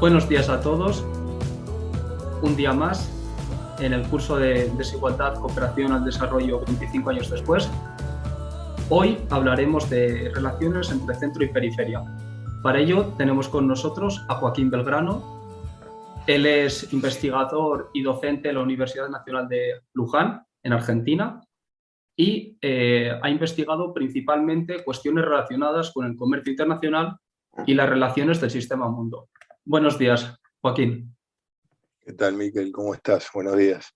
[0.00, 1.04] Buenos días a todos.
[2.40, 3.12] Un día más
[3.80, 7.70] en el curso de Desigualdad, Cooperación al Desarrollo 25 años después.
[8.88, 12.02] Hoy hablaremos de relaciones entre centro y periferia.
[12.62, 15.22] Para ello tenemos con nosotros a Joaquín Belgrano.
[16.26, 21.42] Él es investigador y docente en la Universidad Nacional de Luján, en Argentina,
[22.16, 27.18] y eh, ha investigado principalmente cuestiones relacionadas con el comercio internacional
[27.66, 29.28] y las relaciones del sistema mundo.
[29.64, 31.14] Buenos días, Joaquín.
[32.00, 32.72] ¿Qué tal, Miquel?
[32.72, 33.28] ¿Cómo estás?
[33.32, 33.94] Buenos días.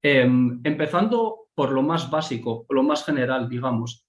[0.00, 4.06] Em, empezando por lo más básico, lo más general, digamos.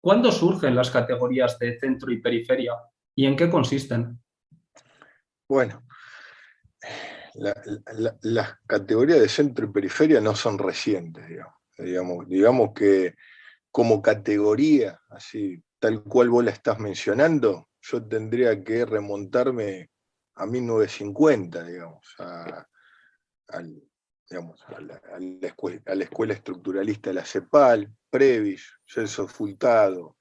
[0.00, 2.74] ¿Cuándo surgen las categorías de centro y periferia
[3.16, 4.20] y en qué consisten?
[5.48, 5.82] Bueno,
[7.34, 12.28] las categorías de centro y periferia no son recientes, digamos.
[12.28, 12.72] digamos.
[12.74, 13.14] que
[13.72, 19.90] como categoría, así tal cual vos la estás mencionando, yo tendría que remontarme
[20.34, 22.66] a 1950, digamos, a,
[23.48, 23.60] la,
[25.42, 30.16] escuela, estructuralista de la CEPAL, Previs, Celso Fultado,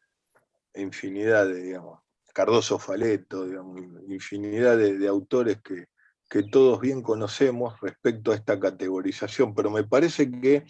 [0.76, 2.00] infinidad de, digamos,
[2.34, 5.88] Cardoso Faleto, digamos, infinidad de, autores que,
[6.30, 10.64] que, todos bien conocemos respecto a esta categorización, pero me parece que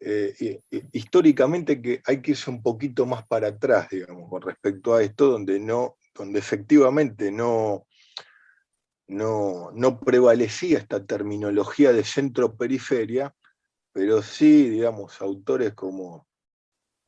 [0.00, 0.60] eh,
[0.92, 5.32] históricamente que hay que irse un poquito más para atrás, digamos, con respecto a esto,
[5.32, 7.86] donde no donde efectivamente no,
[9.06, 13.34] no, prevalecía esta terminología de centro-periferia,
[13.92, 16.26] pero sí, digamos, autores como,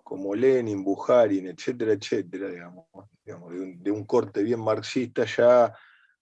[0.03, 2.87] como Lenin, Bujarin, etcétera, etcétera, digamos,
[3.25, 5.75] de, un, corte bien marxista, ya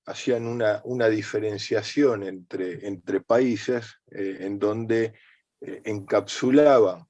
[0.06, 5.14] hacían una, una diferenciación entre, entre países eh, en donde
[5.61, 7.06] eh, encapsulaban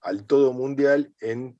[0.00, 1.58] al todo mundial en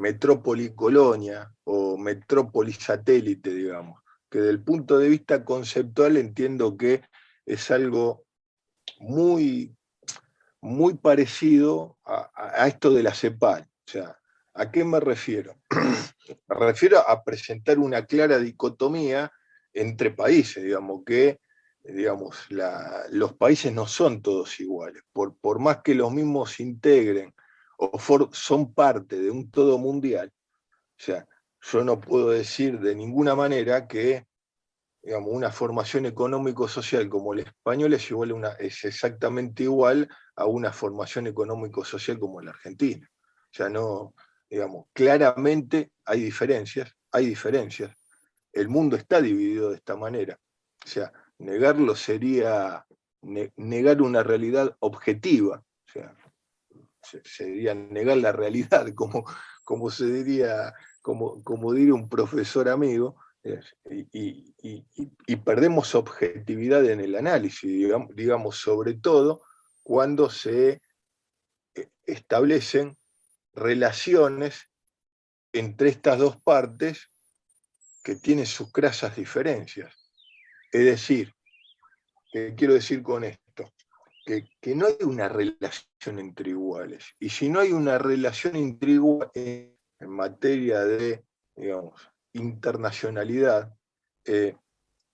[0.00, 7.02] metrópoli colonia o metrópoli satélite, digamos, que desde el punto de vista conceptual entiendo que
[7.46, 8.24] es algo
[8.98, 9.76] muy,
[10.60, 13.62] muy parecido a, esto de la CEPAL.
[13.62, 14.18] O sea,
[14.54, 15.60] ¿a qué me refiero?
[16.48, 19.30] me refiero a presentar una clara dicotomía
[19.72, 21.40] entre países, digamos, que
[21.82, 22.46] digamos,
[23.10, 25.02] los países no son todos iguales.
[25.12, 27.34] Por, por más que los mismos integren
[27.80, 31.26] o son parte de un todo mundial, o sea,
[31.62, 34.26] yo no puedo decir de ninguna manera que
[35.02, 41.26] digamos, una formación económico-social como el español es, igual es exactamente igual a una formación
[41.26, 43.10] económico-social como la argentina.
[43.44, 44.14] O sea, no,
[44.48, 47.96] digamos, claramente hay diferencias, hay diferencias.
[48.52, 50.38] El mundo está dividido de esta manera.
[50.84, 52.84] O sea, negarlo sería
[53.22, 55.64] negar una realidad objetiva.
[55.88, 56.14] O sea,
[57.24, 59.24] sería negar la realidad, como,
[59.64, 63.16] como se diría, como, como diría un profesor amigo,
[63.84, 69.42] y, perdemos objetividad en el análisis, digamos, digamos, sobre todo
[69.82, 70.82] cuando se
[71.74, 72.96] eh, establecen
[73.54, 74.68] relaciones
[75.52, 77.10] entre estas dos partes
[78.04, 79.94] que tienen sus crasas diferencias.
[80.72, 81.34] Es decir,
[82.32, 83.72] ¿qué quiero decir con esto?
[84.24, 87.14] Que, no hay una relación entre iguales.
[87.18, 91.24] Y si no hay una relación entre iguales en materia de,
[91.56, 92.00] digamos,
[92.32, 93.74] internacionalidad,
[94.24, 94.56] eh,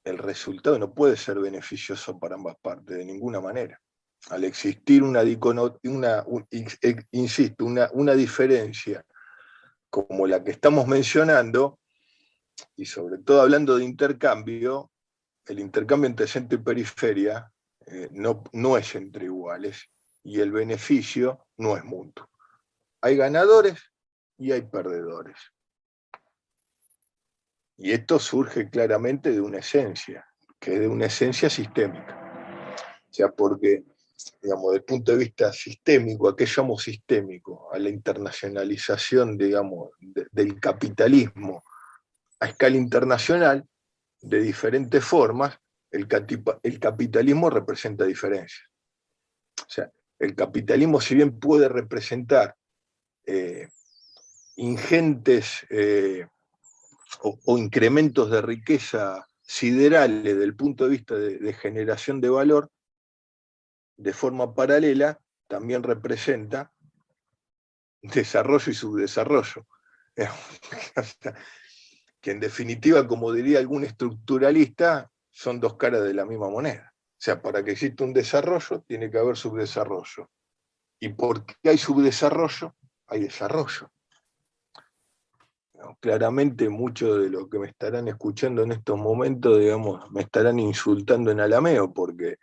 [0.05, 3.81] el resultado no puede ser beneficioso para ambas partes de ninguna manera.
[4.31, 5.22] Al existir una,
[5.83, 6.25] una
[7.12, 9.05] insisto, una, una diferencia
[9.91, 11.78] como la que estamos mencionando,
[12.77, 14.91] y sobre todo hablando de intercambio,
[15.47, 17.53] el intercambio entre centro y periferia
[17.87, 19.89] eh, no, no es entre iguales
[20.25, 22.29] y el beneficio no es mutuo.
[23.01, 23.81] Hay ganadores
[24.39, 25.37] y hay perdedores.
[27.79, 30.27] Y esto surge claramente de una esencia,
[30.59, 32.75] que es de una esencia sistémica.
[33.09, 33.85] O sea, porque,
[34.43, 37.72] digamos, desde el punto de vista sistémico, ¿a qué llamo sistémico?
[37.72, 41.63] A la internacionalización, digamos, del capitalismo
[42.41, 43.66] a escala internacional,
[44.21, 45.59] de diferentes formas,
[45.91, 48.68] el, capitalismo representa diferencias.
[49.60, 52.56] O sea, el capitalismo, si bien puede representar
[53.24, 53.68] eh,
[54.56, 56.27] ingentes eh,
[57.22, 62.71] o, incrementos de riqueza siderales desde el punto de vista de, generación de valor,
[63.97, 66.72] de forma paralela, también representa
[68.03, 69.66] desarrollo y subdesarrollo.
[72.21, 76.94] que en definitiva, como diría algún estructuralista, son dos caras de la misma moneda.
[76.97, 80.30] O sea, para que exista un desarrollo, tiene que haber subdesarrollo.
[80.98, 82.74] Y porque hay subdesarrollo,
[83.06, 83.92] hay desarrollo.
[86.00, 91.30] Claramente muchos de los que me estarán escuchando en estos momentos, digamos, me estarán insultando
[91.30, 92.38] en alameo, porque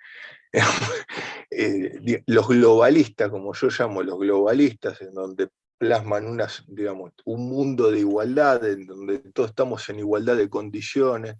[1.49, 5.49] eh, los globalistas, como yo llamo los globalistas, en donde
[5.79, 11.37] plasman unas, digamos, un mundo de igualdad, en donde todos estamos en igualdad de condiciones,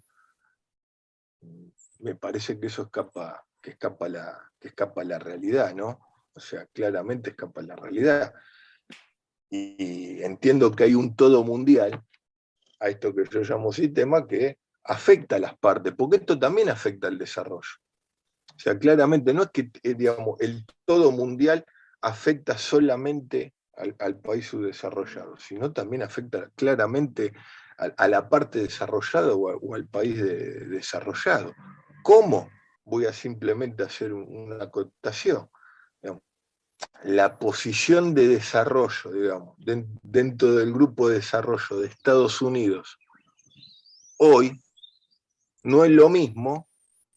[2.04, 5.98] me parece que eso escapa, que escapa la, que escapa la realidad, ¿no?
[6.34, 8.34] O sea, claramente escapa la realidad.
[9.48, 12.02] Y entiendo que hay un todo mundial
[12.80, 17.08] a esto que yo llamo sistema que afecta a las partes, porque esto también afecta
[17.08, 17.70] al desarrollo.
[18.54, 21.64] O sea, claramente no es que eh, digamos, el todo mundial
[22.02, 27.32] afecta solamente al, país subdesarrollado, sino también afecta claramente
[27.78, 31.54] a, la parte desarrollada o, al país desarrollado.
[32.04, 32.48] ¿Cómo?
[32.84, 35.50] Voy a simplemente hacer una acotación.
[37.02, 42.98] La posición de desarrollo, digamos, dentro del grupo de desarrollo de Estados Unidos
[44.18, 44.62] hoy
[45.62, 46.68] no es lo mismo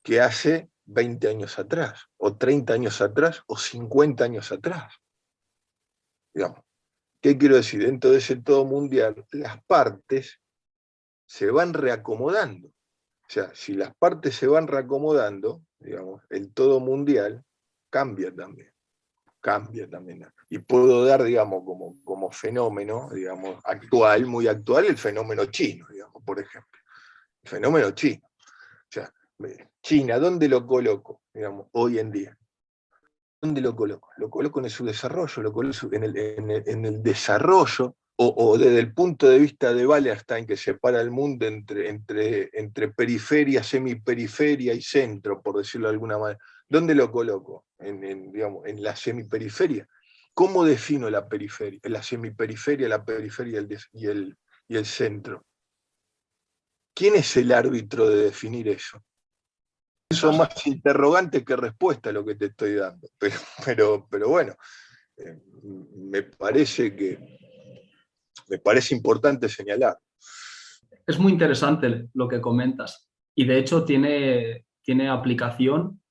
[0.03, 4.93] que hace 20 años atrás, o 30 años atrás, o 50 años atrás.
[6.33, 6.61] Digamos,
[7.21, 7.83] ¿Qué quiero decir?
[7.83, 10.39] Dentro de ese todo mundial, las partes
[11.25, 12.71] se van reacomodando.
[13.29, 17.43] O sea, si las partes se van reacomodando, digamos, el todo mundial
[17.89, 18.71] cambia también.
[19.41, 20.25] Cambia también.
[20.49, 26.23] Y puedo dar, digamos, como, como fenómeno, digamos, actual, muy actual, el fenómeno chino, digamos,
[26.23, 26.79] por ejemplo.
[27.43, 28.25] El fenómeno chino.
[28.25, 29.11] O sea,
[29.81, 32.37] China, ¿dónde lo coloco, digamos, hoy en día?
[33.41, 34.09] ¿Dónde lo coloco?
[34.17, 36.03] Lo coloco en su desarrollo, lo coloco en
[36.85, 41.89] el, desarrollo, o, desde el punto de vista de Wallerstein, que separa el mundo entre,
[41.89, 46.39] entre, entre periferia, semiperiferia y centro, por decirlo de alguna manera.
[46.67, 47.65] ¿Dónde lo coloco?
[47.77, 49.87] En, digamos, en la semiperiferia.
[50.33, 51.79] ¿Cómo defino la periferia?
[51.83, 54.37] La semiperiferia, la periferia y el,
[54.67, 55.45] y el centro.
[56.95, 59.03] ¿Quién es el árbitro de definir eso?
[60.09, 63.07] son más interrogantes que respuestas lo que te estoy dando.
[63.19, 63.35] Pero,
[63.65, 64.55] pero, pero bueno,
[65.17, 67.37] eh, me parece que
[68.49, 69.97] me parece importante señalar.
[71.05, 76.01] Es muy interesante lo que comentas y de hecho tiene, tiene aplicación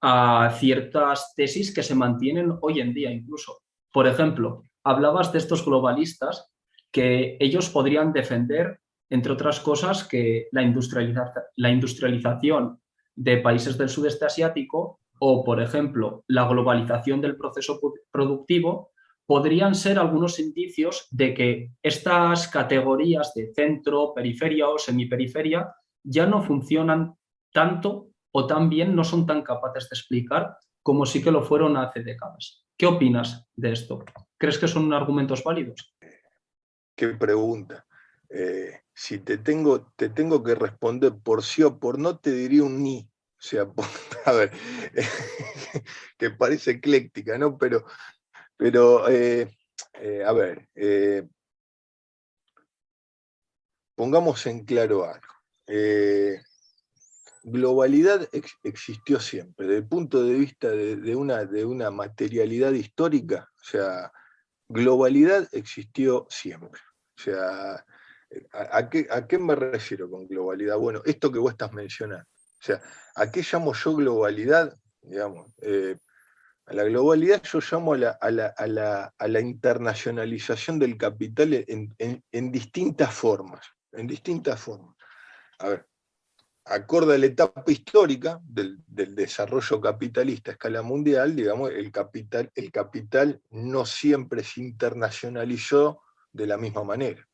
[0.00, 3.62] a ciertas tesis que se mantienen hoy en día incluso.
[3.92, 6.52] Por ejemplo, hablabas de estos globalistas
[6.92, 8.80] que ellos podrían defender
[9.10, 10.62] entre otras cosas, que la,
[11.56, 12.80] la industrialización
[13.14, 17.80] de países del sudeste asiático o, por ejemplo, la globalización del proceso
[18.10, 18.92] productivo
[19.26, 26.42] podrían ser algunos indicios de que estas categorías de centro, periferia o semiperiferia ya no
[26.42, 27.16] funcionan
[27.52, 31.76] tanto o tan bien, no son tan capaces de explicar como sí que lo fueron
[31.76, 32.64] hace décadas.
[32.76, 34.04] ¿Qué opinas de esto?
[34.38, 35.96] ¿Crees que son argumentos válidos?
[36.94, 37.86] Qué pregunta.
[38.28, 42.62] Eh, si te tengo, te tengo que responder por sí o por no, te diría
[42.62, 43.08] un ni.
[43.38, 43.66] O sea,
[44.26, 44.52] a ver,
[46.18, 47.58] que parece ecléctica, ¿no?
[47.58, 47.84] Pero,
[48.56, 49.48] pero eh,
[49.94, 50.68] eh, a ver,
[53.94, 55.34] pongamos en claro algo.
[57.42, 58.28] globalidad
[58.62, 64.12] existió siempre, desde el punto de vista de, una, de una materialidad histórica, o sea,
[64.68, 66.80] globalidad existió siempre.
[67.18, 67.84] O sea,
[68.52, 70.76] ¿A, qué, me refiero con globalidad?
[70.78, 72.26] Bueno, esto que vos estás mencionando.
[72.26, 72.80] O sea,
[73.14, 74.76] ¿a qué llamo yo globalidad?
[75.00, 75.96] Digamos, eh,
[76.66, 83.66] a la globalidad yo llamo a la, internacionalización del capital en, distintas formas.
[83.92, 84.96] En distintas formas.
[85.60, 85.88] A ver,
[86.64, 92.72] acorde a la etapa histórica del, desarrollo capitalista a escala mundial, digamos, el capital, el
[92.72, 97.26] capital no siempre se internacionalizó de la misma manera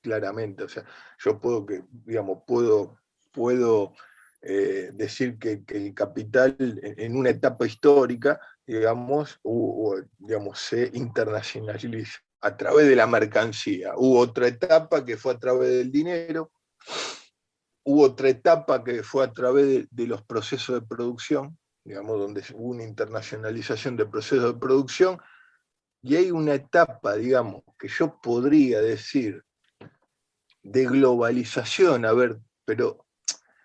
[0.00, 0.64] claramente.
[0.64, 0.84] O sea,
[1.18, 2.98] yo puedo que, digamos, puedo,
[3.30, 3.94] puedo
[4.42, 9.40] eh, decir que, el capital en, una etapa histórica, digamos,
[10.18, 13.92] digamos, se internacionaliza a través de la mercancía.
[13.96, 16.50] Hubo otra etapa que fue a través del dinero,
[17.84, 22.70] hubo otra etapa que fue a través de, los procesos de producción, digamos, donde hubo
[22.70, 25.20] una internacionalización de procesos de producción,
[26.02, 29.44] y hay una etapa, digamos, que yo podría decir
[30.64, 33.06] de globalización, a ver, pero,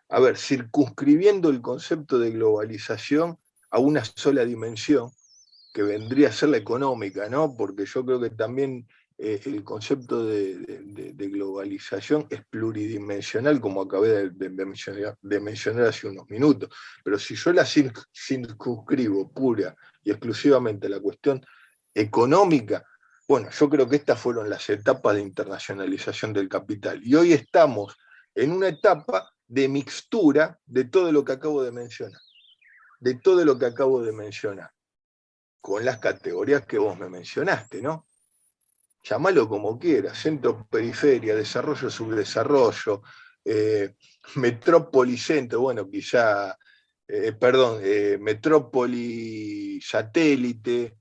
[0.09, 3.37] a ver, circunscribiendo el concepto de globalización
[3.71, 5.11] a una sola dimensión,
[5.73, 7.55] que vendría a ser la económica, ¿no?
[7.55, 8.87] Porque yo creo que también
[9.17, 16.69] eh, el concepto de, globalización es pluridimensional, como acabé de, mencionar, hace unos minutos.
[17.03, 21.43] Pero si yo la circunscribo pura y exclusivamente a la cuestión
[21.93, 22.83] económica,
[23.27, 27.01] Bueno, yo creo que estas fueron las etapas de internacionalización del capital.
[27.03, 27.97] Y hoy estamos
[28.33, 32.21] en una etapa de mixtura de todo lo que acabo de mencionar.
[32.99, 34.71] De todo lo que acabo de mencionar.
[35.61, 38.07] Con las categorías que vos me mencionaste, ¿no?
[39.03, 43.01] Llámalo como quieras, centro, periferia, desarrollo, subdesarrollo,
[43.45, 43.95] eh,
[44.35, 46.57] metrópoli, centro, bueno, quizá,
[47.07, 50.97] eh, perdón, eh, metrópoli, satélite,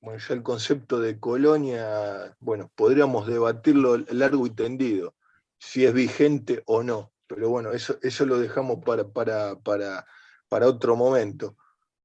[0.00, 5.14] bueno, ya el concepto de colonia, bueno, podríamos debatirlo largo y tendido,
[5.62, 10.04] si es vigente o no, pero bueno, eso, eso lo dejamos para, para, para,
[10.48, 11.56] para otro momento.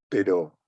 [0.08, 0.60] Pero,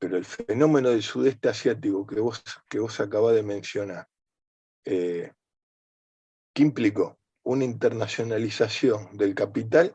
[0.00, 4.08] pero el fenómeno del sudeste asiático que vos, que vos acabás de mencionar,
[4.84, 5.32] eh,
[6.52, 7.16] ¿qué implicó?
[7.44, 9.94] Una internacionalización del capital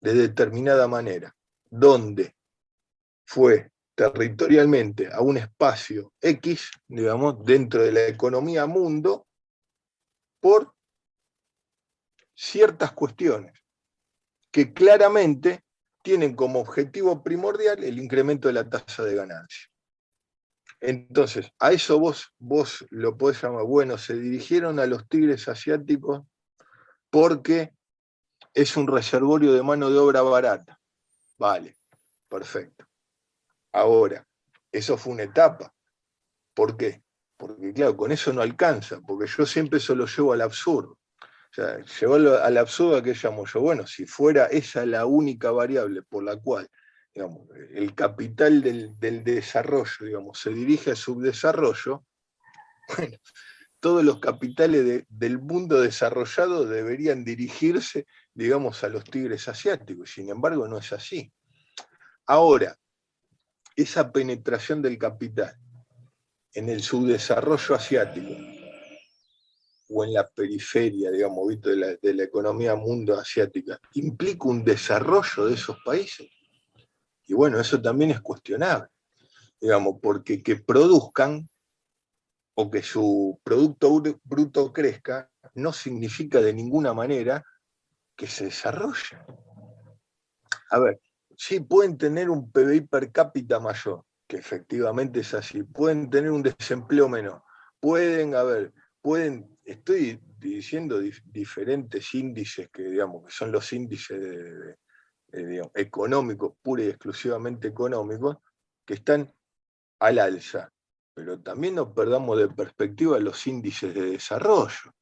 [0.00, 1.34] de determinada manera,
[1.68, 2.36] donde
[3.26, 9.26] fue territorialmente a un espacio X, digamos, dentro de la economía mundo,
[10.40, 10.72] por
[12.40, 13.52] ciertas cuestiones
[14.50, 15.62] que claramente
[16.02, 19.68] tienen como objetivo primordial el incremento de la tasa de ganancia.
[20.80, 26.22] Entonces, a eso vos, vos lo podés llamar, bueno, se dirigieron a los tigres asiáticos
[27.10, 27.74] porque
[28.54, 30.80] es un reservorio de mano de obra barata.
[31.36, 31.76] Vale,
[32.26, 32.86] perfecto.
[33.72, 34.26] Ahora,
[34.72, 35.74] eso fue una etapa.
[36.54, 37.02] ¿Por qué?
[37.36, 40.99] Porque claro, con eso no alcanza, porque yo siempre eso lo llevo al absurdo.
[41.58, 46.02] O llevo al absurdo a que llamo yo, bueno, si fuera esa la única variable
[46.02, 46.68] por la cual
[47.14, 52.04] el capital del, desarrollo digamos, se dirige al subdesarrollo,
[52.96, 53.16] bueno,
[53.80, 60.10] todos los capitales del mundo desarrollado deberían dirigirse, digamos, a los tigres asiáticos.
[60.10, 61.32] Sin embargo, no es así.
[62.26, 62.76] Ahora,
[63.74, 65.56] esa penetración del capital
[66.52, 68.59] en el subdesarrollo asiático
[69.92, 75.76] o en la periferia, digamos, de la, economía mundo asiática, implica un desarrollo de esos
[75.84, 76.28] países.
[77.26, 78.88] Y bueno, eso también es cuestionable,
[79.60, 81.48] digamos, porque que produzcan
[82.54, 87.44] o que su producto bruto crezca no significa de ninguna manera
[88.16, 89.18] que se desarrolle.
[90.70, 91.00] A ver,
[91.36, 96.42] sí pueden tener un PBI per cápita mayor, que efectivamente es así, pueden tener un
[96.42, 97.42] desempleo menor,
[97.80, 104.76] pueden, a ver, pueden, estoy diciendo diferentes índices que, digamos, que son los índices
[105.74, 108.38] económicos, pura y exclusivamente económicos,
[108.84, 109.32] que están
[110.00, 110.72] al alza,
[111.14, 114.94] pero también no perdamos de perspectiva los índices de desarrollo.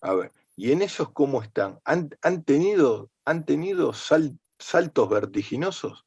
[0.00, 1.80] A ver, ¿y en esos cómo están?
[1.84, 2.10] ¿Han,
[2.44, 6.04] tenido, han tenido saltos vertiginosos?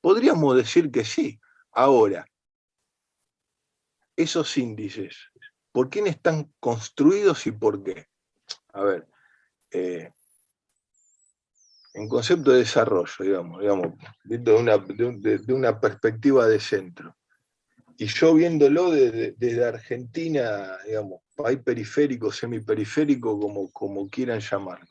[0.00, 1.40] Podríamos decir que sí.
[1.72, 2.26] Ahora,
[4.16, 5.16] esos índices,
[5.76, 8.06] ¿por quién están construidos y por qué?
[8.72, 9.06] A ver,
[9.70, 10.10] eh,
[11.92, 13.92] en concepto de desarrollo, digamos, digamos
[14.24, 17.14] de, una, de, una perspectiva de centro.
[17.98, 24.86] Y yo viéndolo desde, Argentina, digamos, país periférico, semiperiférico, como, como quieran llamarlo.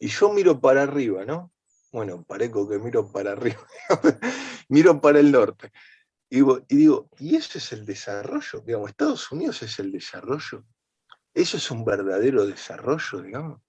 [0.00, 1.52] Y yo miro para arriba, ¿no?
[1.92, 3.66] bueno, parezco que miro para arriba,
[4.70, 5.72] miro para el norte.
[6.28, 10.64] Y digo, y, ese es el desarrollo, digamos, Estados Unidos es el desarrollo.
[11.32, 13.60] Eso es un verdadero desarrollo, digamos.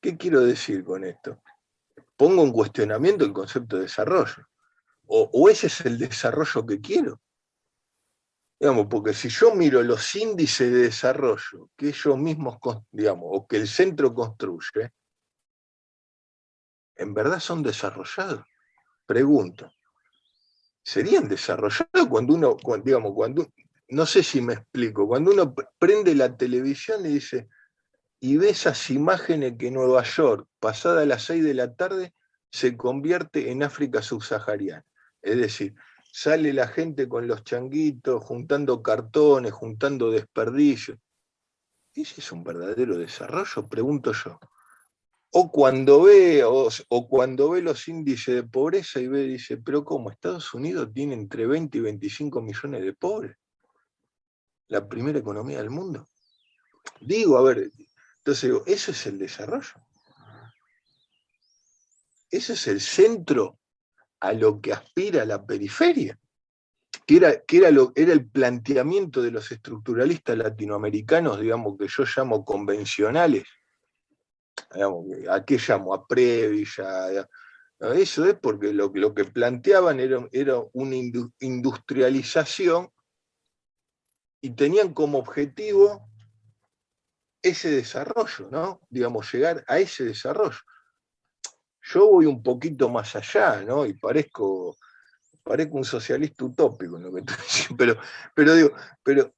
[0.00, 1.40] ¿Qué, quiero decir con esto?
[2.16, 4.48] Pongo en cuestionamiento el concepto de desarrollo.
[5.06, 7.20] o ese es el desarrollo que quiero.
[8.58, 12.56] Digamos, porque si yo miro los índices de desarrollo que ellos mismos,
[12.90, 14.92] digamos, o que el centro construye,
[16.96, 18.44] ¿en verdad son desarrollados?
[19.06, 19.70] Pregunto.
[20.82, 23.46] ¿Serían desarrollados cuando uno, digamos, cuando,
[23.88, 27.48] no sé si me explico, cuando uno prende la televisión y dice,
[28.20, 32.14] y ve esas imágenes que Nueva York, pasada las 6 de la tarde,
[32.50, 34.84] se convierte en África subsahariana.
[35.20, 35.74] Es decir,
[36.12, 40.98] sale la gente con los changuitos, juntando cartones, juntando desperdicios.
[41.94, 43.68] ¿Ese es un verdadero desarrollo?
[43.68, 44.38] Pregunto yo.
[45.36, 50.08] O cuando ve, o, cuando ve los índices de pobreza y ve, dice, pero ¿cómo?
[50.08, 53.36] Estados Unidos tiene entre 20 y 25 millones de pobres.
[54.68, 56.06] La primera economía del mundo.
[57.00, 57.68] Digo, a ver,
[58.18, 59.74] entonces digo, eso es el desarrollo.
[62.30, 63.58] Ese es el centro
[64.20, 66.16] a lo que aspira la periferia,
[67.04, 72.04] que era, que era, lo, era el planteamiento de los estructuralistas latinoamericanos, digamos, que yo
[72.04, 73.42] llamo convencionales.
[75.30, 75.94] ¿A qué llamo?
[75.94, 77.28] A Previlla,
[77.94, 82.88] Eso es porque lo, que planteaban era, era una industrialización
[84.40, 86.08] y tenían como objetivo
[87.42, 88.80] ese desarrollo, ¿no?
[88.88, 90.58] Digamos, llegar a ese desarrollo.
[91.82, 93.84] Yo voy un poquito más allá, ¿no?
[93.84, 94.76] Y parezco,
[95.42, 97.98] parezco un socialista utópico en lo que estoy diciendo, pero,
[98.34, 99.34] pero digo, pero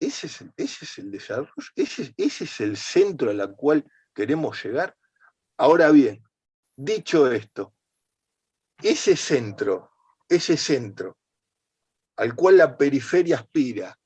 [0.00, 4.64] ese es el, ese es el desarrollo, ese, ese es el centro al cual queremos
[4.64, 4.96] llegar.
[5.58, 6.24] Ahora bien,
[6.74, 7.74] dicho esto,
[8.82, 9.92] ese centro,
[10.28, 11.18] ese centro
[12.20, 13.98] al cual la periferia aspira,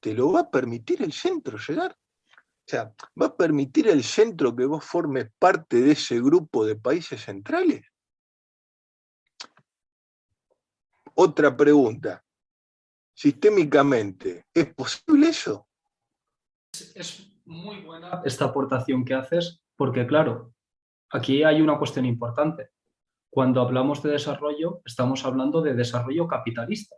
[0.00, 1.92] ¿te lo va a permitir el centro llegar?
[1.92, 6.76] O sea, ¿va a permitir el centro que vos formes parte de ese grupo de
[6.76, 7.84] países centrales?
[11.14, 12.24] Otra pregunta.
[13.14, 15.68] Sistémicamente, ¿es posible eso?
[16.94, 20.54] Es muy buena esta aportación que haces, porque claro,
[21.10, 22.70] aquí hay una cuestión importante.
[23.30, 26.96] Cuando hablamos de desarrollo, estamos hablando de desarrollo capitalista,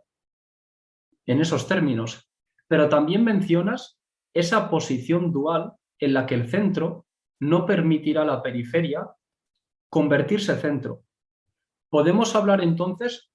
[1.25, 2.29] en esos términos.
[2.67, 3.99] Pero también mencionas
[4.33, 7.05] esa posición dual en la que el centro
[7.39, 9.07] no permitirá a la periferia
[9.89, 11.03] convertirse centro.
[11.89, 13.31] Podemos hablar entonces,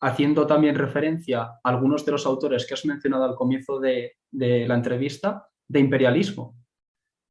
[0.00, 4.74] haciendo también referencia a algunos de los autores que has mencionado al comienzo de, la
[4.74, 6.56] entrevista, de imperialismo.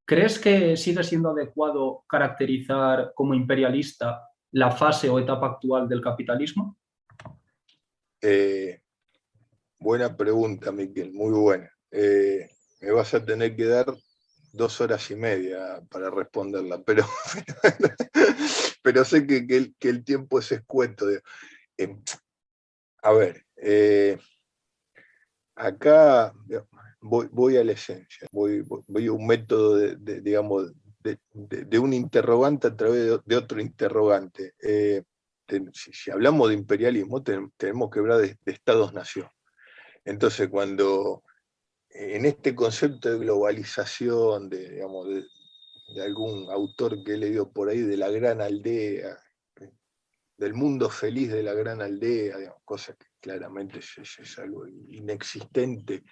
[0.05, 6.77] ¿Crees que sigue siendo adecuado caracterizar como imperialista la fase o etapa actual del capitalismo?
[8.21, 8.81] Eh,
[9.79, 11.69] buena pregunta, Miquel, muy buena.
[11.91, 12.49] Eh,
[12.81, 13.87] me vas a tener que dar
[14.55, 17.05] dos horas y media para responderla, pero,
[19.05, 21.05] sé que, el, tiempo es escueto.
[23.05, 24.17] A ver, eh,
[25.55, 26.33] acá
[27.01, 28.65] voy, a la esencia, voy,
[29.07, 34.55] a un método de, digamos, de, un interrogante a través de, otro interrogante.
[34.59, 35.03] Eh,
[35.71, 39.29] si, hablamos de imperialismo, tenemos que hablar de, estados-nación.
[40.03, 41.23] Entonces, cuando
[41.91, 44.83] en este concepto de globalización, de,
[46.03, 49.15] algún autor que he leído por ahí, de la gran aldea,
[50.37, 56.03] del mundo feliz de la gran aldea, digamos, cosa que claramente es, algo inexistente,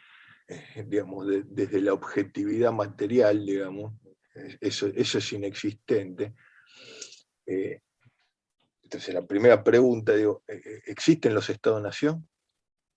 [0.48, 3.94] eh, digamos, desde la objetividad material, digamos,
[4.60, 6.34] eso, es inexistente.
[7.46, 7.82] Eh,
[8.82, 12.28] entonces, la primera pregunta, digo, eh, ¿existen los estados-nación?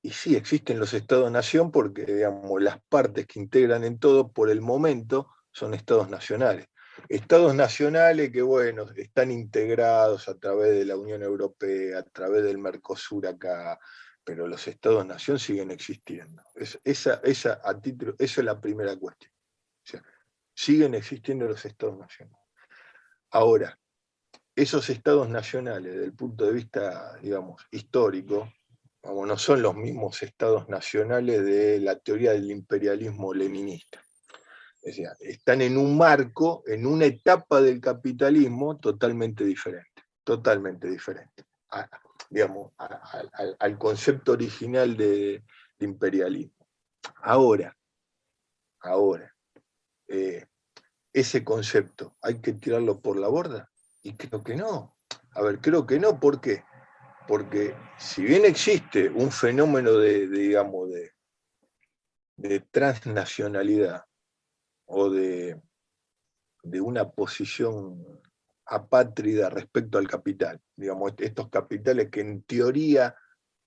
[0.02, 4.60] Y sí, existen los estados-nación porque, digamos, las partes que integran en todo, por el
[4.60, 6.68] momento, son estados nacionales.
[7.08, 12.58] Estados nacionales que, bueno, están integrados a través de la Unión Europea, a través del
[12.58, 13.78] Mercosur acá,
[14.24, 16.42] pero los estados-nación siguen existiendo.
[16.84, 19.32] esa, esa, a título, esa es la primera cuestión.
[19.32, 20.02] O sea,
[20.54, 22.44] siguen existiendo los estados nacionales.
[23.30, 23.78] Ahora,
[24.54, 28.50] esos estados nacionales, desde el punto de vista, digamos, histórico,
[29.02, 34.02] no son los mismos estados nacionales de la teoría del imperialismo leninista.
[35.20, 41.44] Están en un marco, en una etapa del capitalismo totalmente diferente, totalmente diferente,
[42.30, 42.72] digamos,
[43.58, 45.42] al concepto original de,
[45.80, 46.66] imperialismo.
[47.22, 47.76] Ahora,
[48.80, 49.34] ahora,
[50.08, 50.46] eh,
[51.12, 53.70] ese concepto, ¿hay que tirarlo por la borda?
[54.02, 54.94] Y creo que no.
[55.32, 56.64] A ver, creo que no, ¿por qué?
[57.26, 61.12] porque si bien existe un fenómeno de, digamos, de,
[62.70, 64.04] transnacionalidad
[64.86, 65.60] o de,
[66.62, 68.20] de una posición
[68.66, 73.14] apátrida respecto al capital, digamos, estos capitales que en teoría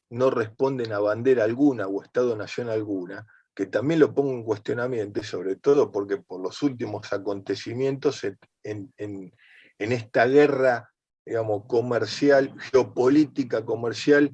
[0.10, 5.56] no responden a bandera alguna o Estado-nación alguna, que también lo pongo en cuestionamiento, sobre
[5.56, 8.24] todo porque por los últimos acontecimientos
[8.64, 9.32] en, en
[9.78, 10.90] esta guerra
[11.30, 14.32] digamos, comercial, geopolítica comercial,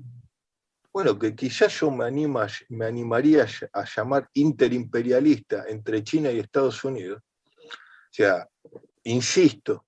[0.96, 6.82] bueno, que quizás yo me, anima, me animaría a llamar interimperialista entre China y Estados
[6.86, 7.22] Unidos.
[7.22, 8.48] O sea,
[9.04, 9.86] insisto,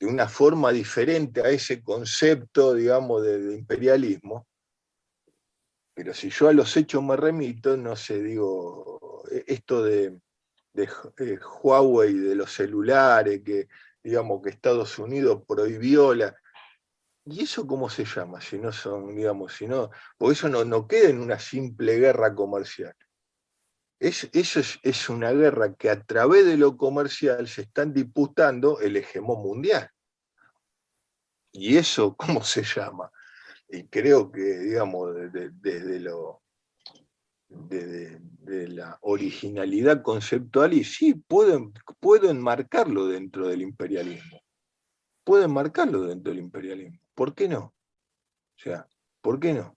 [0.00, 4.48] de una forma diferente a ese concepto, digamos, de, imperialismo,
[5.94, 10.18] pero si yo a los hechos me remito, no sé, digo, e, esto de,
[10.72, 13.68] de, de Huawei, de los celulares, que
[14.02, 16.36] digamos, que Estados Unidos prohibió la...
[17.28, 18.40] ¿Y eso cómo se llama?
[18.40, 22.32] Si no son, digamos, si no, porque eso no, no queda en una simple guerra
[22.32, 22.94] comercial.
[23.98, 28.96] Es, eso es, una guerra que a través de lo comercial se están disputando el
[28.96, 29.90] hegemón mundial.
[31.50, 33.10] ¿Y eso cómo se llama?
[33.68, 35.50] Y creo que, digamos, desde
[37.48, 44.40] de, la originalidad conceptual y sí, puedo, puedo enmarcarlo dentro del imperialismo.
[45.24, 47.00] pueden marcarlo dentro del imperialismo.
[47.16, 47.74] ¿Por qué no?
[48.56, 48.86] O sea,
[49.22, 49.76] ¿por qué no?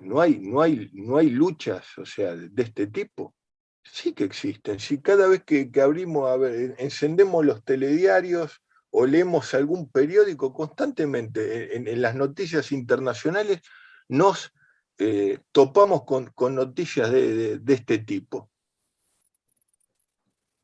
[0.00, 3.34] No hay, no hay, no hay luchas, o sea, de, este tipo.
[3.82, 4.78] Sí que existen.
[4.78, 6.40] Si cada vez que, abrimos,
[6.78, 13.60] encendemos los telediarios o leemos algún periódico, constantemente en, las noticias internacionales
[14.08, 14.52] nos
[14.98, 18.48] eh, topamos con, noticias de, este tipo.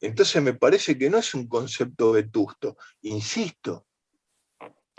[0.00, 2.76] Entonces me parece que no es un concepto vetusto.
[3.02, 3.86] Insisto,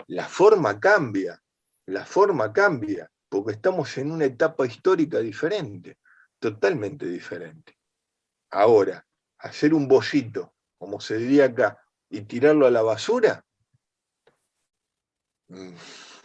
[0.08, 1.42] la forma cambia,
[1.86, 5.98] la forma cambia, porque estamos en una etapa histórica diferente,
[6.38, 7.76] totalmente diferente.
[8.50, 9.04] Ahora,
[9.38, 13.44] hacer un bollito, como se diría acá, y tirarlo a la basura,
[15.48, 15.74] mm,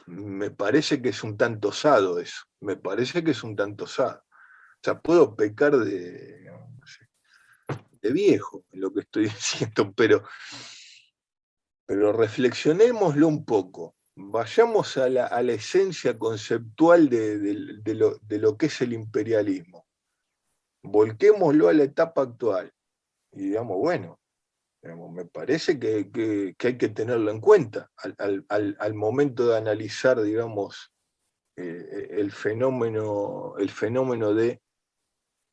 [0.08, 4.24] me parece que es un tanto osado eso, me parece que es un tanto osado.
[4.30, 6.52] O sea, puedo pecar de,
[8.02, 10.24] de viejo en lo que estoy diciendo, pero,
[11.92, 13.96] pero reflexionémoslo un poco.
[14.16, 17.84] Vayamos a la, esencia conceptual de,
[18.30, 19.86] lo, que es el imperialismo.
[20.84, 22.72] Volquémoslo a la etapa actual.
[23.34, 24.22] Y digamos, bueno,
[24.82, 30.94] me parece que, hay que tenerlo en cuenta al, momento de analizar, digamos,
[31.58, 34.62] eh, el, fenómeno, el fenómeno de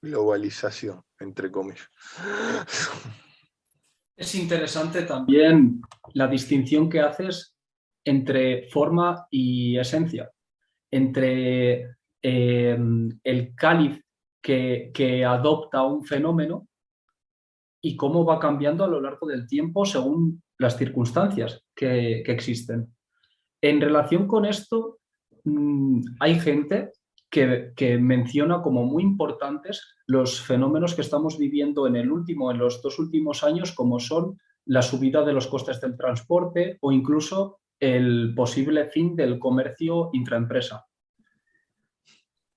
[0.00, 1.88] globalización, entre comillas.
[4.18, 5.80] Es interesante también
[6.14, 7.56] la distinción que haces
[8.04, 10.28] entre forma y esencia,
[10.90, 14.02] entre em, el cáliz
[14.42, 16.66] que, adopta un fenómeno
[17.80, 22.92] y cómo va cambiando a lo largo del tiempo según las circunstancias que, que existen.
[23.62, 24.98] En relación con esto,
[25.44, 26.90] mm, hay gente
[27.76, 32.82] que, menciona como muy importantes los fenómenos que estamos viviendo en el último, en los
[32.82, 38.34] dos últimos años, como son la subida de los costes del transporte o incluso el
[38.34, 40.84] posible fin del comercio intraempresa.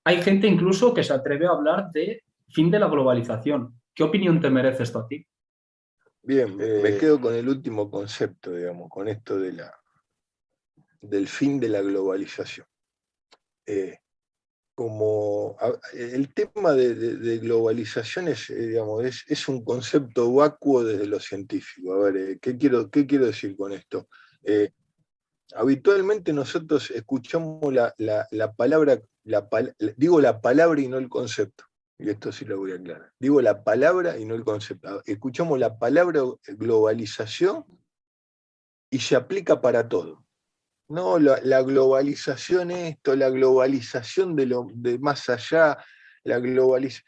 [0.04, 3.80] Hay gente incluso que se atreve a hablar de fin de la globalización.
[3.94, 5.24] ¿Qué opinión te merece esto a ti?
[6.24, 9.72] Bien, me eh, quedo con el último concepto, digamos, con esto de la,
[11.00, 12.66] del fin de la globalización.
[13.66, 13.98] Eh,
[14.74, 15.56] como
[15.92, 21.94] el tema de, globalización es, eh, digamos, es, un concepto vacuo desde lo científico.
[21.94, 24.08] A ver, eh, ¿qué quiero, qué quiero decir con esto?
[24.42, 24.70] Eh,
[25.54, 27.94] habitualmente nosotros escuchamos la,
[28.56, 29.00] palabra,
[29.96, 31.64] digo la palabra y no el concepto.
[31.98, 33.12] Y esto sí lo voy a aclarar.
[33.18, 35.02] Digo la palabra y no el concepto.
[35.04, 37.64] Escuchamos la palabra globalización
[38.90, 40.21] y se aplica para todo.
[40.88, 45.78] No, la, globalización esto, la globalización de lo de más allá,
[46.24, 47.06] la globalización.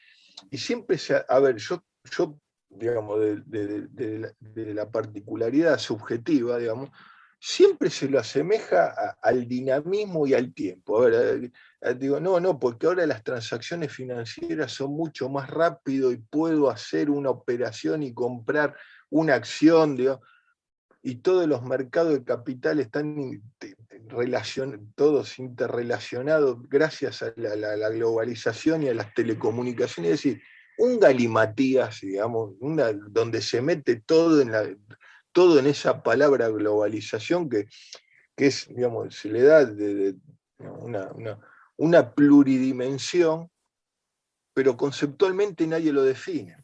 [0.50, 2.38] Y siempre se, a ver, yo, yo
[2.70, 6.90] digamos, de, la, particularidad subjetiva, digamos,
[7.38, 11.02] siempre se lo asemeja al dinamismo y al tiempo.
[11.02, 11.52] A ver,
[11.98, 17.10] digo, no, no, porque ahora las transacciones financieras son mucho más rápido y puedo hacer
[17.10, 18.74] una operación y comprar
[19.10, 20.20] una acción, digamos,
[21.06, 23.42] y todos los mercados de capital están
[24.94, 30.12] todos interrelacionados gracias a la, globalización y a las telecomunicaciones.
[30.12, 30.42] Es decir,
[30.78, 34.66] un galimatías, digamos, donde se mete todo en, la,
[35.30, 37.68] todo en esa palabra globalización que,
[38.38, 40.16] es, digamos, se le da de,
[40.58, 41.10] una,
[41.76, 43.50] una, pluridimensión,
[44.54, 46.63] pero conceptualmente nadie lo define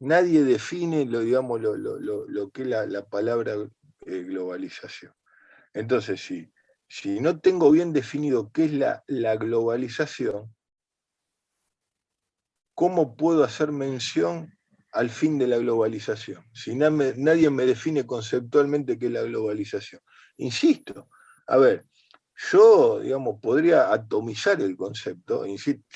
[0.00, 3.54] nadie define lo, digamos, lo, lo, que es la, palabra
[4.06, 5.14] eh, globalización.
[5.72, 6.50] Entonces, si,
[6.88, 10.52] si no tengo bien definido qué es la, globalización,
[12.74, 14.58] ¿cómo puedo hacer mención
[14.92, 16.44] al fin de la globalización?
[16.52, 20.00] Si nadie me define conceptualmente qué es la globalización.
[20.38, 21.08] Insisto,
[21.46, 21.84] a ver,
[22.50, 25.44] yo, digamos, podría atomizar el concepto,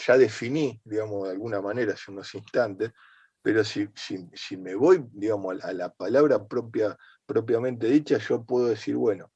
[0.06, 2.92] ya definí, digamos, de alguna manera hace unos instantes,
[3.44, 3.86] pero si,
[4.56, 9.30] me voy, digamos, a la palabra propia, propiamente dicha, yo puedo decir, bueno,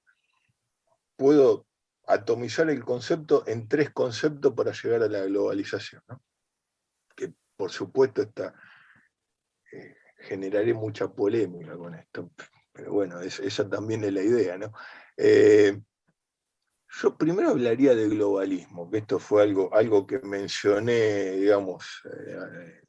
[1.14, 1.66] puedo
[2.06, 6.00] atomizar el concepto en tres conceptos para llegar a la globalización,
[7.14, 8.54] que por supuesto está,
[9.72, 12.30] eh, generaré mucha polémica con esto,
[12.72, 14.72] pero bueno, esa también es la idea, ¿no?
[15.18, 15.78] Eh,
[17.02, 22.87] yo primero hablaría de globalismo, que esto fue algo, algo que mencioné, digamos, eh,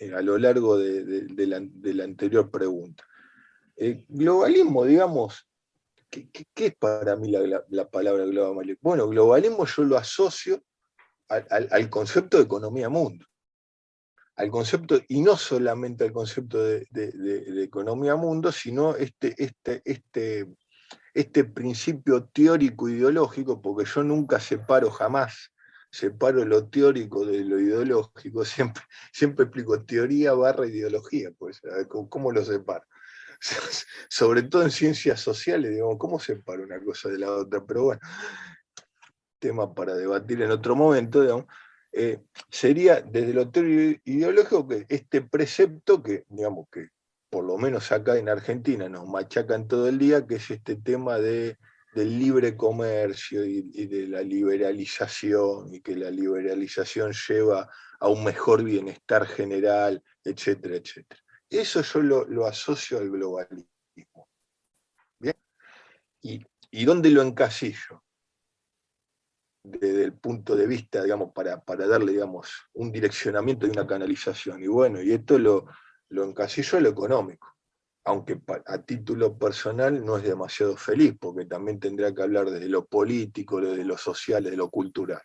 [0.00, 3.04] eh, a lo largo de, la, anterior pregunta.
[3.76, 5.46] El globalismo, digamos,
[6.08, 8.80] ¿qué, es para mí la, palabra globalismo?
[8.80, 10.62] Bueno, globalismo yo lo asocio
[11.28, 13.26] al, concepto de economía mundo.
[14.36, 16.86] Al concepto, y no solamente al concepto de,
[17.62, 20.48] economía mundo, sino este, este, este,
[21.12, 25.52] este principio teórico ideológico, porque yo nunca separo jamás,
[25.90, 31.60] separo lo teórico de lo ideológico, siempre, siempre explico teoría barra ideología, pues,
[32.08, 32.84] ¿cómo lo separo?
[34.08, 37.64] Sobre todo en ciencias sociales, digamos, ¿cómo separo una cosa de la otra?
[37.64, 38.00] Pero bueno,
[39.38, 41.46] tema para debatir en otro momento, digamos.
[41.92, 46.90] Eh, sería desde lo teórico ideológico que este precepto que, digamos, que
[47.30, 51.18] por lo menos acá en Argentina nos machacan todo el día, que es este tema
[51.18, 51.56] de,
[51.92, 58.62] del libre comercio y, de la liberalización, y que la liberalización lleva a un mejor
[58.62, 61.20] bienestar general, etcétera, etcétera.
[61.48, 64.28] Eso yo lo, asocio al globalismo.
[65.18, 65.36] ¿Bien?
[66.22, 68.02] ¿Y, ¿Y dónde lo encasillo?
[69.62, 74.62] desde el punto de vista, digamos, para, para, darle, digamos, un direccionamiento y una canalización.
[74.62, 75.66] Y bueno, y esto lo,
[76.08, 77.56] lo encasillo a lo económico,
[78.04, 82.86] aunque a título personal no es demasiado feliz, porque también tendría que hablar de lo
[82.86, 85.22] político, de lo social, de lo cultural.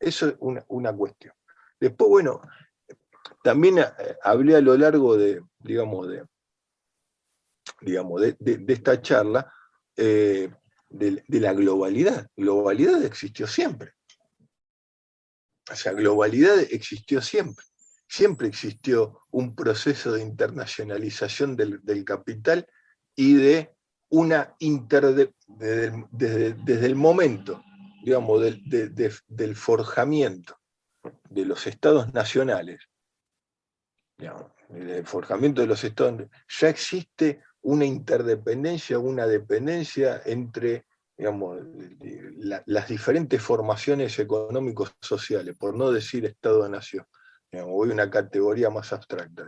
[0.00, 1.34] Eso es una, cuestión.
[1.78, 2.40] Después, bueno,
[3.42, 3.86] también eh,
[4.22, 6.24] hablé a lo largo de, digamos, de,
[7.80, 9.52] digamos, de, esta charla,
[9.96, 10.50] eh,
[10.88, 12.28] de, la globalidad.
[12.36, 13.92] Globalidad existió siempre.
[15.70, 17.64] O sea, globalidad existió siempre.
[18.14, 22.64] Siempre existió un proceso de internacionalización del, capital
[23.16, 23.74] y de
[24.08, 27.64] una inter desde, el momento,
[28.04, 30.56] digamos, del, forjamiento
[31.28, 32.88] de los estados nacionales,
[34.16, 36.28] digamos, del forjamiento de los estados,
[36.60, 40.86] ya existe una interdependencia, una dependencia entre
[41.18, 41.64] digamos,
[42.66, 47.04] las diferentes formaciones económicos sociales, por no decir Estado-Nación.
[47.62, 49.44] Voy a una categoría más abstracta.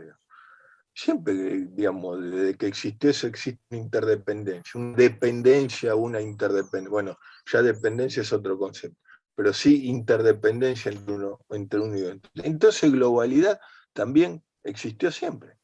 [0.95, 6.91] Siempre, digamos, desde que existe eso, existe una interdependencia, una dependencia, una interdependencia.
[6.91, 7.19] Bueno,
[7.53, 8.99] ya dependencia es otro concepto,
[9.35, 12.31] pero sí interdependencia entre uno, entre uno y otro.
[12.37, 13.61] Entonces, globalidad
[13.93, 15.59] también existió siempre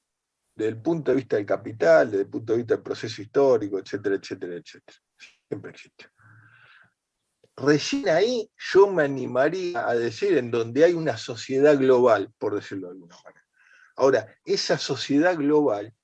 [0.55, 3.79] desde el punto de vista del capital, desde el punto de vista del proceso histórico,
[3.79, 4.99] etcétera, etcétera, etcétera.
[5.49, 6.12] Siempre existe.
[7.57, 12.89] Recién ahí yo me animaría a decir en donde hay una sociedad global, por decirlo
[12.89, 13.47] de alguna manera.
[13.97, 15.95] Ahora, esa sociedad global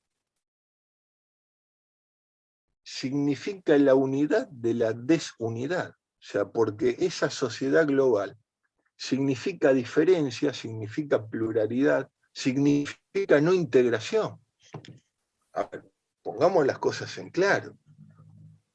[2.85, 5.91] significa la unidad de la desunidad.
[5.91, 8.37] O sea, porque esa sociedad global
[8.97, 14.41] significa diferencia, significa pluralidad, significa no integración.
[16.23, 17.77] pongamos las cosas en claro.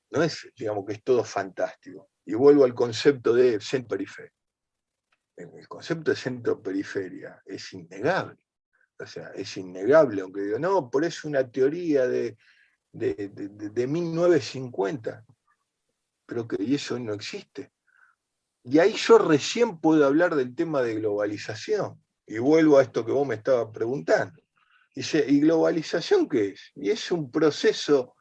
[0.09, 2.09] No es, digamos, que es todo fantástico.
[2.25, 4.31] Y vuelvo al concepto de centro-periferia.
[5.35, 8.37] El concepto de centro-periferia es innegable.
[8.99, 12.37] O sea, es innegable, aunque digo, no, por eso una teoría de,
[12.91, 15.25] de, de 1950.
[16.25, 17.73] Pero que y eso no existe.
[18.63, 22.01] Y ahí yo recién puedo hablar del tema de globalización.
[22.25, 24.41] Y vuelvo a esto que vos me estabas preguntando.
[24.95, 26.71] Dice, ¿y globalización qué es?
[26.75, 28.15] Y es un proceso,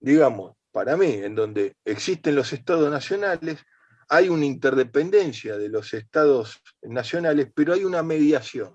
[0.00, 3.64] digamos, para mí, en donde existen los estados nacionales,
[4.08, 8.74] hay una interdependencia de los estados nacionales, pero hay una mediación.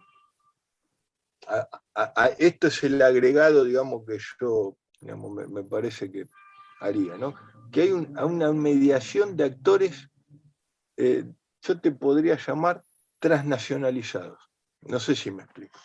[2.38, 6.28] esto es el agregado, digamos, que yo me, parece que
[6.80, 7.36] haría, ¿no?
[7.72, 10.10] Que hay una mediación de actores,
[10.96, 11.26] eh,
[11.62, 12.82] yo te podría llamar
[13.20, 14.40] transnacionalizados.
[14.82, 15.80] No sé si me explico.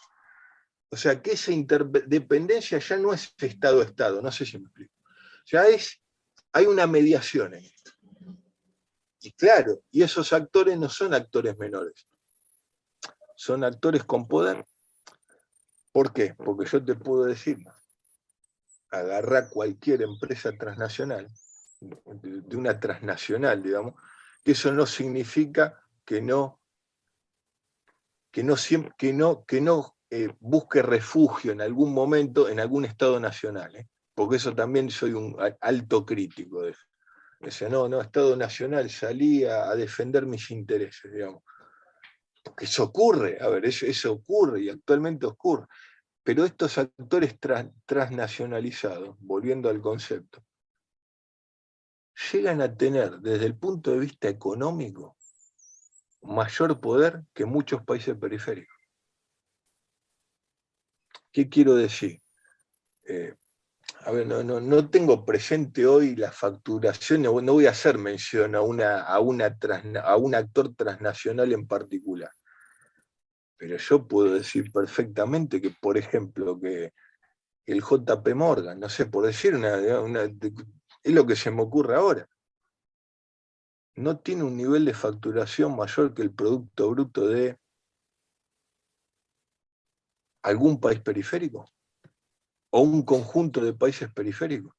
[0.90, 4.94] O sea, que esa interdependencia ya no es Estado-Estado, no sé si me explico.
[5.46, 6.01] Ya es,
[6.52, 7.92] hay una mediación en esto.
[9.20, 12.06] Y claro, y esos actores no son actores menores,
[13.36, 14.64] son actores con poder.
[15.92, 16.34] ¿Por qué?
[16.34, 17.58] Porque yo te puedo decir,
[18.90, 21.28] agarra cualquier empresa transnacional,
[21.80, 23.94] de una transnacional, digamos,
[24.44, 26.62] que eso no significa que no
[28.32, 28.56] que no,
[28.96, 33.88] que no, que no eh, busque refugio en algún momento en algún Estado nacional, ¿eh?
[34.14, 36.82] Porque eso también soy un alto crítico de eso.
[37.40, 41.42] Dice, no, no, Estado Nacional salía a defender mis intereses, digamos.
[42.44, 45.66] Porque eso ocurre, a ver, eso, eso ocurre y actualmente ocurre.
[46.22, 47.38] Pero estos actores
[47.84, 50.44] transnacionalizados, volviendo al concepto,
[52.32, 55.16] llegan a tener desde el punto de vista económico
[56.22, 58.76] mayor poder que muchos países periféricos.
[61.32, 62.20] ¿Qué quiero decir?
[63.08, 63.34] Eh,
[64.04, 69.02] a ver, no, tengo presente hoy la facturación, no, voy a hacer mención a, una,
[69.02, 72.30] a, un actor transnacional en particular.
[73.56, 76.92] Pero yo puedo decir perfectamente que, por ejemplo, que
[77.66, 79.76] el JP Morgan, no sé, por decir una,
[80.24, 82.28] es lo que se me ocurre ahora.
[83.94, 87.56] No tiene un nivel de facturación mayor que el Producto Bruto de
[90.42, 91.70] algún país periférico
[92.74, 94.74] o un conjunto de países periféricos.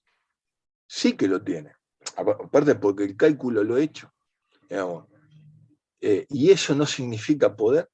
[0.88, 1.74] Sí que lo tiene.
[2.18, 4.12] Aparte porque el cálculo lo he hecho.
[6.02, 7.90] Eh, y eso no significa poder,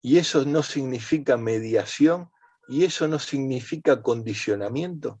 [0.00, 2.30] y eso no significa mediación,
[2.68, 5.20] y eso no significa condicionamiento.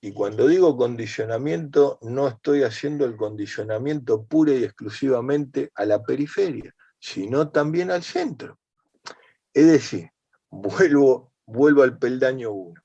[0.00, 6.74] Y cuando digo condicionamiento, no estoy haciendo el condicionamiento puro y exclusivamente a la periferia,
[6.98, 8.58] sino también al centro.
[9.54, 10.10] Es decir,
[10.50, 12.82] vuelvo, vuelvo al peldaño 1.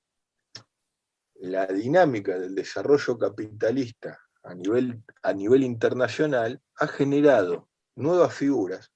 [1.42, 8.92] La dinámica del desarrollo capitalista a nivel, a nivel internacional ha generado nuevas figuras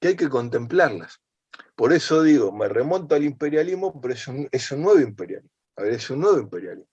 [0.00, 1.20] que hay que contemplarlas.
[1.74, 5.50] Por eso digo, me remonto al imperialismo, pero es un, es un nuevo imperialismo.
[5.76, 6.90] A ver, es un nuevo imperialismo.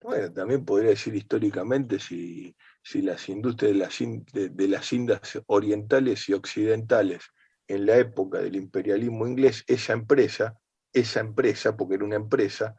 [0.00, 3.98] Bueno, también podría decir históricamente si, si las industrias de las,
[4.32, 7.22] de, de las Indias orientales y occidentales
[7.68, 10.58] en la época del imperialismo inglés, esa empresa,
[10.92, 12.76] esa empresa, porque era una empresa,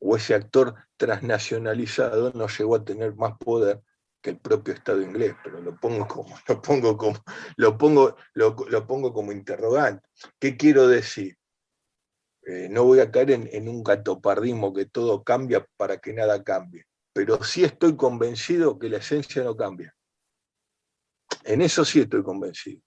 [0.00, 3.82] o ese actor transnacionalizado no llegó a tener más poder
[4.22, 7.18] que el propio Estado inglés, pero lo pongo como, lo pongo como,
[7.56, 10.08] lo pongo, lo, pongo como interrogante.
[10.38, 11.36] ¿Qué quiero decir?
[12.46, 16.42] Eh, no voy a caer en, en, un catopardismo que todo cambia para que nada
[16.42, 19.94] cambie, pero sí estoy convencido que la esencia no cambia.
[21.44, 22.80] En eso sí estoy convencido.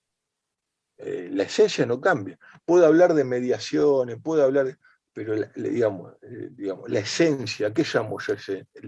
[0.98, 2.38] Eh, la esencia no cambia.
[2.66, 4.78] Puedo hablar de mediaciones, puedo hablar, de,
[5.12, 8.36] pero la, digamos, eh, digamos, la esencia, ¿qué llamo yo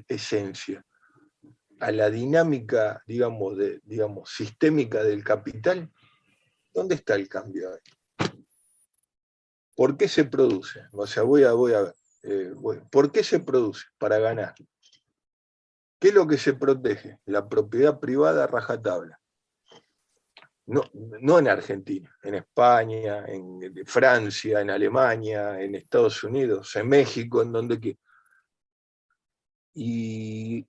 [0.08, 0.84] esencia?
[1.80, 5.92] A la dinámica, digamos, de, digamos, sistémica del capital,
[6.74, 8.30] ¿dónde está el cambio ahí?
[9.76, 10.84] ¿Por qué se produce?
[10.94, 11.96] O sea, voy a, voy a ver.
[12.24, 12.54] Eh,
[12.90, 13.86] ¿Por qué se produce?
[13.98, 14.56] Para ganar.
[16.00, 17.20] ¿Qué es lo que se protege?
[17.26, 19.20] La propiedad privada rajatabla
[20.68, 27.52] no, en Argentina, en España, en Francia, en Alemania, en Estados Unidos, en México, en
[27.52, 28.00] donde que.
[29.76, 30.66] Y,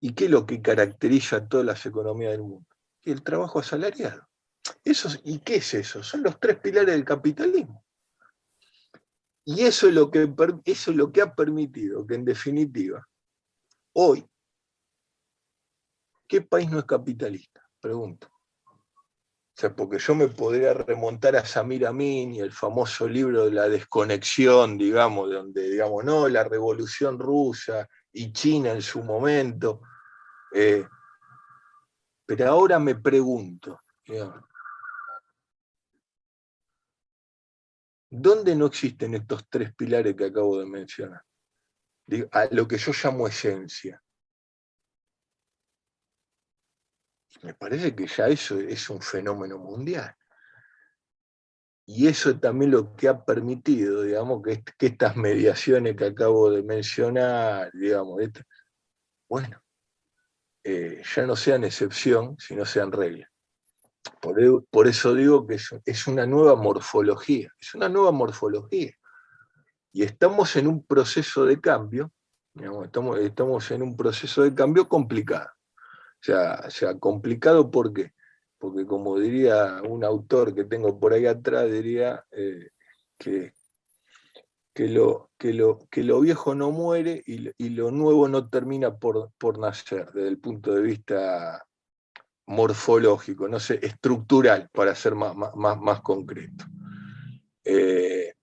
[0.00, 2.66] ¿Y qué es lo que caracteriza a todas las economías del mundo?
[3.02, 4.28] El trabajo asalariado.
[4.84, 6.02] Eso, ¿Y qué es eso?
[6.02, 7.84] Son los tres pilares del capitalismo.
[9.44, 10.32] Y eso es, lo que,
[10.64, 13.06] eso es lo que ha permitido que, en definitiva,
[13.94, 14.26] hoy,
[16.28, 17.66] ¿qué país no es capitalista?
[17.80, 18.29] Pregunto
[19.60, 23.68] sea, porque yo me podría remontar a Samir Amin y el famoso libro de la
[23.68, 29.82] desconexión, digamos, donde, digamos, no, la revolución rusa y China en su momento.
[30.54, 30.86] Eh,
[32.24, 33.82] pero ahora me pregunto,
[38.08, 41.22] ¿dónde no existen estos tres pilares que acabo de mencionar?
[42.32, 44.02] A lo que yo llamo esencia.
[47.42, 50.14] Me parece que ya eso es un fenómeno mundial.
[51.86, 57.70] Y eso también lo que ha permitido, digamos, que, estas mediaciones que acabo de mencionar,
[57.72, 58.20] digamos,
[59.28, 59.60] bueno,
[60.62, 63.28] eh, ya no sean excepción, sino sean regla.
[64.70, 68.92] Por, eso digo que es, una nueva morfología, es una nueva morfología.
[69.92, 72.12] Y estamos en un proceso de cambio,
[72.84, 75.50] estamos, estamos en un proceso de cambio complicado.
[76.20, 78.12] O sea, sea, complicado ¿por qué?
[78.58, 82.68] Porque como diría un autor que tengo por ahí atrás, diría eh,
[83.16, 83.54] que,
[84.74, 89.32] que, lo, que, lo, que lo viejo no muere y, lo nuevo no termina por,
[89.38, 91.66] por nacer, desde el punto de vista
[92.46, 96.66] morfológico, no sé, estructural, para ser más, más, más concreto.
[97.64, 98.34] Eh,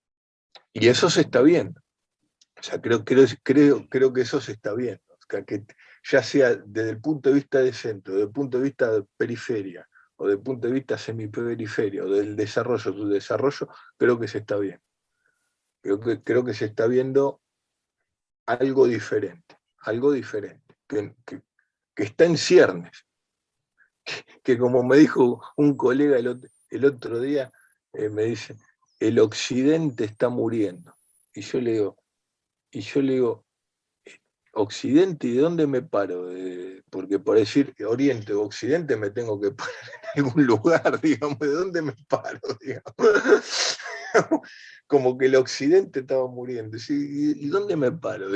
[0.73, 1.79] y eso se está viendo.
[2.59, 5.03] O sea, creo, creo, creo, creo que eso se está viendo.
[6.09, 9.05] Ya sea desde el punto de vista de centro, desde el punto de vista de
[9.17, 14.27] periferia, o desde el punto de vista semiperiferia, o del desarrollo, su desarrollo, creo que
[14.27, 14.83] se está viendo.
[15.81, 17.41] Creo que, creo que se está viendo
[18.45, 21.13] algo diferente, algo diferente, que,
[21.95, 23.05] está en ciernes,
[24.43, 27.51] que, como me dijo un colega el otro, día,
[27.93, 28.57] eh, me dice,
[28.99, 30.95] el occidente está muriendo.
[31.33, 31.97] Y yo le digo,
[32.71, 33.46] y yo le digo,
[34.57, 36.29] Occidente y de dónde me paro,
[36.89, 39.73] porque por decir Oriente o Occidente me tengo que parar
[40.15, 42.39] en algún lugar, digamos, ¿de dónde me paro?
[44.87, 46.77] Como que el Occidente estaba muriendo.
[46.89, 48.27] ¿Y dónde me paro?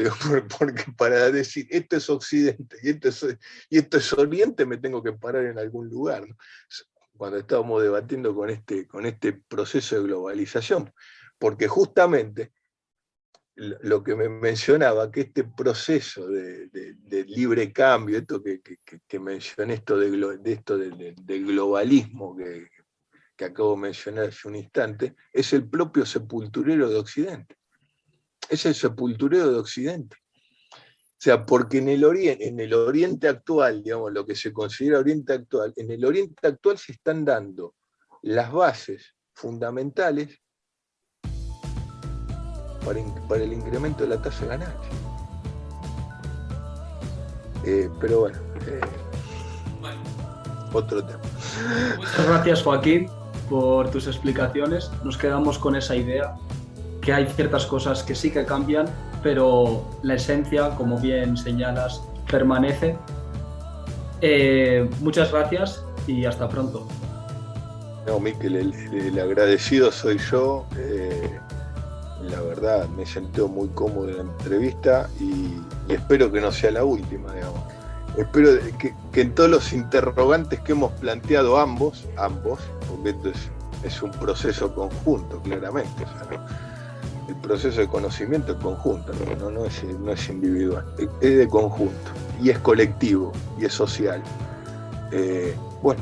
[0.60, 3.38] porque para decir esto es Occidente y esto es,
[3.70, 6.26] y esto es Oriente me tengo que parar en algún lugar.
[7.18, 10.94] Cuando estábamos debatiendo con este, con este proceso de globalización.
[11.40, 12.52] Porque justamente
[13.56, 16.70] lo que me mencionaba, que este proceso de,
[17.28, 22.70] libre cambio, esto que, mencioné, esto, de, esto del globalismo que,
[23.44, 27.56] acabo de mencionar hace un instante, es el propio sepulturero de Occidente.
[28.48, 30.18] Es el sepulturero de Occidente.
[30.76, 35.00] O sea, porque en el, oriente, en el Oriente actual, digamos, lo que se considera
[35.00, 37.76] Oriente actual, en el Oriente actual se están dando
[38.22, 40.41] las bases fundamentales
[42.86, 44.90] para, el incremento de la tasa de ganancia.
[47.66, 48.82] Eh, pero bueno, eh,
[50.74, 51.20] otro tema.
[51.98, 53.10] Muchas gracias Joaquín
[53.50, 54.92] por tus explicaciones.
[55.04, 56.36] Nos quedamos con esa idea
[57.02, 58.88] que hay ciertas cosas que sí que cambian,
[59.22, 62.98] pero la esencia, como bien señalas, permanece.
[64.22, 66.88] Eh, muchas gracias y hasta pronto.
[68.08, 70.66] No, Miquel, el, agradecido soy yo
[72.30, 75.54] la verdad me sentí muy cómodo en la entrevista y,
[75.92, 77.62] espero que no sea la última, digamos.
[78.18, 82.60] Espero que, en todos los interrogantes que hemos planteado ambos, ambos,
[82.90, 83.32] porque esto
[83.84, 86.06] es, un proceso conjunto, claramente.
[87.28, 90.86] El proceso de conocimiento es conjunto, no, es, individual,
[91.22, 92.12] es de conjunto
[92.42, 94.22] y es colectivo y es social.
[95.12, 96.02] Eh, bueno,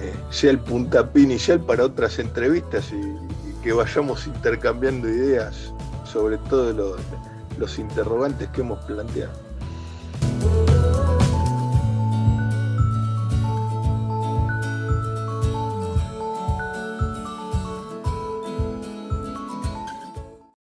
[0.00, 3.21] eh, sea el puntapié inicial para otras entrevistas y,
[3.62, 5.72] que vayamos intercambiando ideas
[6.04, 7.00] sobre todos
[7.58, 9.32] los interrogantes que hemos planteado.